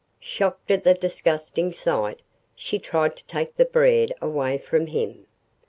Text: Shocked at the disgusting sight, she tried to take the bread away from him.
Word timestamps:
Shocked 0.19 0.71
at 0.71 0.83
the 0.83 0.95
disgusting 0.95 1.71
sight, 1.71 2.21
she 2.55 2.79
tried 2.79 3.15
to 3.17 3.27
take 3.27 3.55
the 3.55 3.65
bread 3.65 4.13
away 4.19 4.57
from 4.57 4.87
him. 4.87 5.27